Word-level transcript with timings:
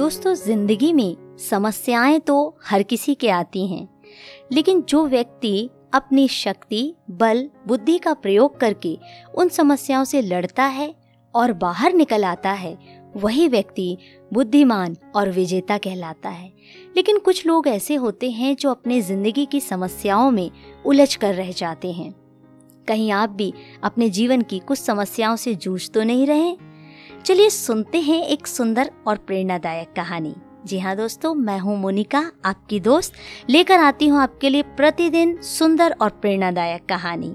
दोस्तों, 0.00 0.32
ज़िंदगी 0.34 0.92
में 0.92 1.36
समस्याएँ 1.38 2.18
तो 2.20 2.34
हर 2.64 2.82
किसी 2.82 3.14
के 3.14 3.28
आती 3.28 3.66
हैं, 3.66 3.88
लेकिन 4.52 4.80
जो 4.82 5.04
व्यक्ति 5.06 5.68
अपनी 5.94 6.26
शक्ति, 6.28 6.94
बल, 7.10 7.48
बुद्धि 7.68 7.96
का 7.98 8.14
प्रयोग 8.14 8.58
करके 8.60 8.96
उन 9.34 9.48
समस्याओं 9.48 10.04
से 10.04 10.22
लड़ता 10.22 10.64
है 10.64 10.94
और 11.34 11.52
बाहर 11.52 11.92
निकल 11.92 12.24
आता 12.24 12.52
है, 12.52 12.76
वही 13.16 13.48
व्यक्ति 13.48 13.96
बुद्धिमान 14.32 14.96
और 15.16 15.30
विजेता 15.30 15.78
कहलाता 15.78 16.28
है। 16.28 16.52
लेकिन 16.96 17.18
कुछ 17.18 17.46
लोग 17.46 17.68
ऐसे 17.68 17.94
होते 17.94 18.30
हैं 18.30 18.56
जो 18.56 18.70
अपने 18.70 19.00
ज़िंदगी 19.00 19.46
की 19.46 19.60
समस्याओं 19.60 20.30
में 20.30 20.50
उलझ 20.86 21.14
कर 21.16 21.34
रह 21.34 21.52
जाते 21.52 21.92
हैं। 21.92 22.12
कहीं 22.88 23.12
आप 23.12 23.30
भी 23.30 23.52
अपने 23.82 24.10
जीवन 24.10 24.42
की 24.42 24.58
कुछ 24.58 24.78
समस्याओं 24.78 25.36
से 25.36 25.54
जूझ 25.54 25.90
तो 25.90 26.02
नहीं 26.02 26.26
रहे? 26.26 26.69
चलिए 27.26 27.50
सुनते 27.50 28.00
हैं 28.00 28.22
एक 28.24 28.46
सुंदर 28.46 28.90
और 29.06 29.16
प्रेरणादायक 29.16 29.92
कहानी। 29.96 30.34
जी 30.66 30.78
हाँ 30.78 30.96
दोस्तों, 30.96 31.34
मैं 31.34 31.58
हूँ 31.58 31.76
मोनिका, 31.78 32.20
आपकी 32.44 32.80
दोस्त। 32.80 33.12
लेकर 33.50 33.78
आती 33.78 34.08
हूँ 34.08 34.20
आपके 34.20 34.48
लिए 34.48 34.62
प्रतिदिन 34.62 35.36
सुंदर 35.42 35.94
और 36.00 36.10
प्रेरणादायक 36.10 36.86
कहानी। 36.88 37.34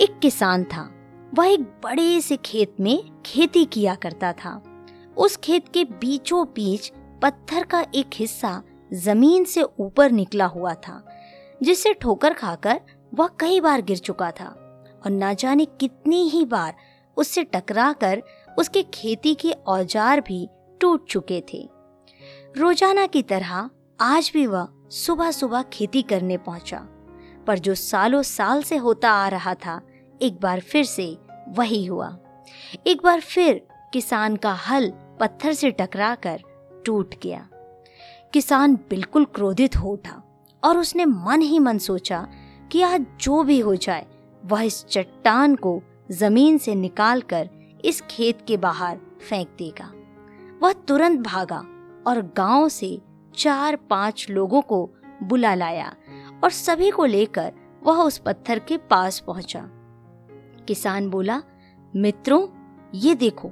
एक 0.00 0.18
किसान 0.18 0.64
था। 0.64 0.82
वह 1.34 1.46
एक 1.46 1.60
बड़े 1.84 2.20
से 2.20 2.36
खेत 2.36 2.74
में 2.80 3.22
खेती 3.26 3.64
किया 3.64 3.94
करता 3.94 4.32
था। 4.32 4.60
उस 5.16 5.36
खेत 5.36 5.68
के 5.68 5.84
बीचों 5.84 6.44
बीच 6.46 6.92
पत्थर 7.22 7.64
का 7.64 7.84
एक 7.94 8.10
हिस्सा 8.14 8.62
ज़मीन 8.92 9.44
से 9.44 9.62
ऊपर 9.62 10.10
निकला 10.10 10.46
हुआ 10.46 10.74
था 10.74 11.02
जिससे 11.62 11.94
ठोकर 11.94 12.32
खाकर 12.32 12.80
वह 13.14 13.28
कई 13.40 13.60
बार 13.60 13.82
गिर 13.82 13.98
चुका 13.98 14.30
था। 14.30 14.54
और 15.04 15.10
ना 15.10 15.32
जाने 15.32 15.64
कितनी 15.64 16.28
ही 16.28 16.44
बार 16.44 16.74
उससे 17.16 17.42
टकराकर 17.44 18.22
उसके 18.60 18.82
खेती 18.94 19.34
के 19.34 19.50
औज़ार 19.52 20.20
भी 20.20 20.48
टूट 20.80 21.06
चुके 21.08 21.42
थे। 21.52 21.68
रोज़ाना 22.56 23.06
की 23.06 23.22
तरह 23.22 23.68
आज 23.98 24.30
भी 24.34 24.46
वह 24.46 24.68
सुबह 24.92 25.30
सुबह 25.30 25.62
खेती 25.62 26.02
करने 26.02 26.36
पहुँचा, 26.38 26.78
पर 27.46 27.58
जो 27.58 27.74
सालों 27.74 28.22
साल 28.22 28.62
से 28.62 28.76
होता 28.76 29.10
आ 29.10 29.28
रहा 29.28 29.54
था, 29.56 29.80
एक 30.20 30.40
बार 30.40 30.60
फिर 30.60 30.84
से 30.84 31.16
वही 31.48 31.84
हुआ। 31.84 32.16
एक 32.86 33.02
बार 33.04 33.20
फिर 33.20 33.60
किसान 33.92 34.36
का 34.36 34.52
हल 34.60 34.90
पत्थर 35.20 35.52
से 35.52 35.70
टकराकर 35.70 36.42
टूट 36.86 37.14
गया। 37.22 37.48
किसान 38.32 38.74
बिल्कुल 38.90 39.24
क्रोधित 39.24 39.76
हो 39.76 39.90
उठा 39.90 40.22
और 40.62 40.78
उसने 40.78 41.04
मन 41.04 41.42
ही 41.42 41.58
मन 41.58 41.78
सोचा 41.78 42.26
कि 42.72 42.82
आज 42.82 43.06
जो 43.20 43.42
भी 43.42 43.58
हो 43.60 43.74
जाए, 43.76 44.06
वह 44.44 44.62
इस 44.62 44.84
चट्टान 44.86 45.54
को 45.56 45.80
ज़मीन 46.12 46.58
से 46.58 46.74
निकालकर 46.74 47.48
इस 47.84 48.00
खेत 48.00 48.38
के 48.48 48.56
बाहर 48.56 48.98
फेंक 49.28 49.48
देगा। 49.58 49.92
वह 50.62 50.72
तुरंत 50.72 51.20
भागा 51.20 51.58
और 52.06 52.32
गाँव 52.36 52.68
से 52.68 53.00
चार 53.36 53.76
पाँच 53.76 54.26
लोगों 54.30 54.62
को 54.62 54.90
बुला 55.22 55.54
लाया 55.54 55.94
और 56.44 56.50
सभी 56.50 56.90
को 56.90 57.04
लेकर 57.04 57.52
वह 57.82 58.02
उस 58.02 58.18
पत्थर 58.18 58.58
के 58.58 58.76
पास 58.76 59.18
पहुँचा। 59.18 59.68
किसान 60.68 61.08
बोला, 61.10 61.42
मित्रों, 61.96 62.46
ये 62.94 63.14
देखो, 63.14 63.50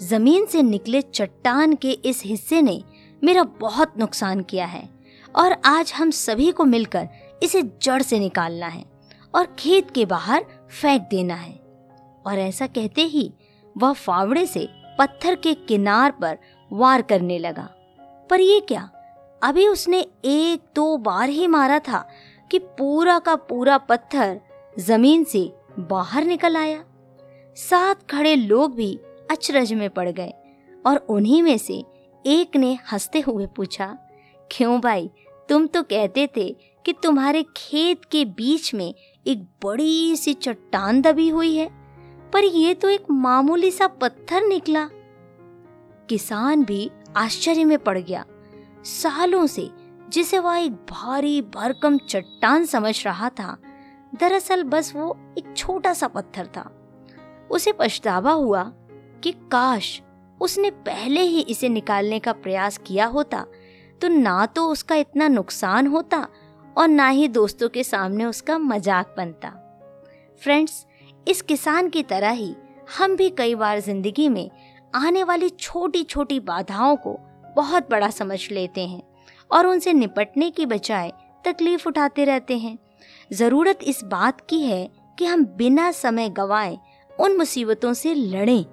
ज़मीन 0.00 0.46
से 0.46 0.62
निकले 0.62 1.02
चट्टान 1.02 1.74
के 1.74 1.90
इस 1.90 2.22
हिस्से 2.24 2.62
ने 2.62 2.82
मेरा 3.24 3.42
बहुत 3.42 3.98
नुकसान 3.98 4.42
किया 4.42 4.66
है 4.66 4.88
और 5.36 5.56
आज 5.64 5.92
हम 5.92 6.10
सभी 6.10 6.50
को 6.52 6.64
मिलकर 6.64 7.08
इसे 7.42 7.62
जड़ 7.82 8.02
से 8.02 8.18
निकालना 8.18 8.66
है 8.66 8.84
और 9.34 9.46
खेत 9.58 9.90
के 9.90 10.06
बाहर 10.06 10.44
फेंक 10.80 11.02
देना 11.02 11.34
है। 11.34 11.52
और 12.26 12.38
ऐसा 12.38 12.66
कहते 12.66 13.02
ही 13.02 13.32
वह 13.78 13.92
फावड़े 13.92 14.46
से 14.46 14.68
पत्थर 14.98 15.34
के 15.34 15.54
किनार 15.54 16.10
पर 16.10 16.38
वार 16.72 17.02
करने 17.02 17.38
लगा। 17.38 17.68
पर 18.30 18.40
ये 18.40 18.60
क्या? 18.60 18.90
अभी 19.42 19.66
उसने 19.68 20.00
एक 20.24 20.62
दो 20.74 20.96
बार 20.96 21.28
ही 21.28 21.46
मारा 21.46 21.78
था 21.78 22.08
कि 22.50 22.58
पूरा 22.58 23.18
का 23.18 23.34
पूरा 23.36 23.78
पत्थर 23.78 24.40
ज़मीन 24.78 25.24
से 25.24 25.52
बाहर 25.78 26.24
निकल 26.24 26.56
आया। 26.56 26.84
साथ 27.56 27.94
खड़े 28.10 28.34
लोग 28.36 28.74
भी 28.74 28.98
अचरज 29.30 29.72
में 29.72 29.88
पड़ 29.90 30.08
गए 30.08 30.32
और 30.86 30.96
उन्हीं 30.96 31.42
में 31.42 31.58
से 31.58 31.84
एक 32.24 32.56
ने 32.56 32.78
हँसते 32.92 33.20
हुए 33.20 33.46
पूछा, 33.46 33.86
क्यों 34.50 34.80
भाई, 34.80 35.10
तुम 35.48 35.66
तो 35.66 35.82
कहते 35.82 36.28
थे 36.36 36.48
कि 36.84 36.92
तुम्हारे 36.92 37.42
खेत 37.56 38.04
के 38.04 38.24
बीच 38.24 38.74
में 38.74 38.94
एक 39.26 39.42
बड़ी 39.64 40.16
सी 40.16 40.34
चट्टान 40.34 41.00
दबी 41.02 41.28
हुई 41.28 41.56
है। 41.56 41.79
पर 42.32 42.44
यह 42.44 42.74
तो 42.74 42.88
एक 42.88 43.10
मामूली 43.10 43.70
सा 43.70 43.86
पत्थर 44.00 44.42
निकला। 44.42 44.88
किसान 46.08 46.64
भी 46.64 46.90
आश्चर्य 47.16 47.64
में 47.64 47.78
पड़ 47.78 47.98
गया। 47.98 48.24
सालों 48.84 49.46
से 49.46 49.68
जिसे 50.08 50.38
वह 50.38 50.56
एक 50.56 50.72
भारी 50.90 51.40
भरकम 51.54 51.98
चट्टान 52.00 52.64
समझ 52.66 53.04
रहा 53.06 53.28
था, 53.30 53.56
दरअसल 54.14 54.62
बस 54.64 54.92
वो 54.96 55.16
एक 55.38 55.52
छोटा 55.56 55.92
सा 55.92 56.08
पत्थर 56.08 56.46
था। 56.46 56.70
उसे 57.50 57.72
पछतावा 57.72 58.32
हुआ 58.32 58.62
कि 59.22 59.32
काश 59.52 60.00
उसने 60.40 60.70
पहले 60.70 61.20
ही 61.22 61.40
इसे 61.42 61.68
निकालने 61.68 62.18
का 62.18 62.32
प्रयास 62.34 62.78
किया 62.78 63.06
होता 63.06 63.44
तो 64.00 64.08
ना 64.08 64.44
तो 64.46 64.66
उसका 64.66 64.94
इतना 64.96 65.28
नुकसान 65.28 65.86
होता 65.86 66.26
और 66.76 66.88
ना 66.88 67.08
ही 67.08 67.26
दोस्तों 67.30 67.68
के 67.68 67.82
सामने 67.84 68.24
उसका 68.24 68.58
मज़ाक 68.58 69.14
बनता। 69.16 69.48
फ्रेंड्स 70.42 70.84
इस 71.28 71.42
किसान 71.42 71.88
की 71.88 72.02
तरह 72.02 72.30
ही 72.30 72.54
हम 72.98 73.16
भी 73.16 73.30
कई 73.30 73.54
बार 73.54 73.80
ज़िंदगी 73.80 74.28
में 74.28 74.50
आने 74.94 75.22
वाली 75.24 75.48
छोटी 75.48 76.02
छोटी 76.02 76.40
बाधाओं 76.40 76.96
को 76.96 77.18
बहुत 77.56 77.90
बड़ा 77.90 78.10
समझ 78.10 78.50
लेते 78.50 78.86
हैं 78.86 79.02
और 79.50 79.66
उनसे 79.66 79.92
निपटने 79.92 80.50
की 80.50 80.66
बजाय 80.66 81.12
तकलीफ़ 81.44 81.88
उठाते 81.88 82.24
रहते 82.24 82.58
हैं। 82.58 82.78
ज़रूरत 83.32 83.78
इस 83.82 84.02
बात 84.04 84.40
की 84.40 84.60
है 84.62 84.88
कि 85.18 85.24
हम 85.24 85.44
बिना 85.46 85.90
समय 85.92 86.28
गवाए 86.28 86.78
उन 87.20 87.36
मुसीबतों 87.36 87.92
से 87.92 88.14
लड़ें 88.14 88.64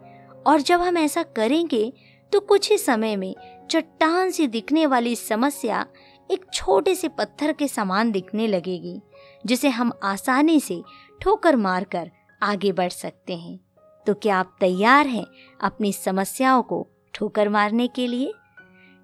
और 0.47 0.61
जब 0.61 0.81
हम 0.81 0.97
ऐसा 0.97 1.23
करेंगे 1.23 1.93
तो 2.31 2.39
कुछ 2.39 2.71
ही 2.71 2.77
समय 2.77 3.15
में 3.15 3.33
चट्टान 3.71 4.31
सी 4.31 4.47
दिखने 4.47 4.85
वाली 4.85 5.15
समस्या 5.15 5.85
एक 6.31 6.45
छोटे 6.53 6.95
से 6.95 7.07
पत्थर 7.07 7.51
के 7.51 7.67
समान 7.67 8.11
दिखने 8.11 8.47
लगेगी, 8.47 9.01
जिसे 9.45 9.69
हम 9.69 9.91
आसानी 10.03 10.59
से 10.59 10.81
ठोकर 11.21 11.55
मारकर 11.55 12.11
आगे 12.41 12.71
बढ़ 12.71 12.89
सकते 12.89 13.35
हैं। 13.35 13.59
तो 14.05 14.13
क्या 14.13 14.37
आप 14.37 14.55
तैयार 14.59 15.07
हैं 15.07 15.25
अपनी 15.61 15.93
समस्याओं 15.93 16.61
को 16.63 16.87
ठोकर 17.13 17.49
मारने 17.49 17.87
के 17.87 18.07
लिए? 18.07 18.33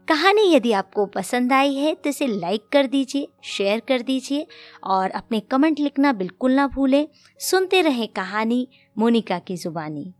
कहानी 0.08 0.54
यदि 0.54 0.72
आपको 0.72 1.06
पसंद 1.06 1.54
आई 1.54 1.76
है 1.76 1.94
तो 1.96 2.10
इसे 2.10 2.28
लाइक 2.28 2.68
कर 2.72 2.88
दीजिए 2.88 3.28
शेयर 3.44 3.80
कर 3.80 4.02
दीजिए 4.02 4.48
और 4.84 5.10
अपने 5.10 5.40
कमेंट 5.40 5.80
लिखना 5.80 6.14
बिल्कुल 6.14 6.52
ना 6.52 6.68
भूलें। 6.68 7.08
सुनते 7.40 7.82
रहें 7.82 8.08
कहानी 8.08 8.68
मोनिका 8.98 9.40
की 9.40 9.58
जुबानी। 9.58 10.14